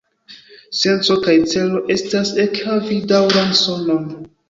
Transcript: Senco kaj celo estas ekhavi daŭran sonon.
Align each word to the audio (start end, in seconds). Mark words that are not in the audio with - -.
Senco 0.77 1.17
kaj 1.27 1.35
celo 1.53 1.83
estas 1.99 2.35
ekhavi 2.49 3.01
daŭran 3.15 3.57
sonon. 3.65 4.15